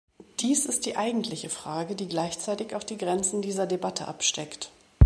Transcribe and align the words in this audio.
Dies 0.39 0.65
ist 0.65 0.87
die 0.87 0.97
eigentliche 0.97 1.49
Frage, 1.51 1.93
die 1.95 2.07
gleichzeitig 2.07 2.73
auch 2.75 2.81
die 2.83 2.97
Grenzen 2.97 3.43
dieser 3.43 3.67
Debatte 3.67 4.07
absteckt. 4.07 4.71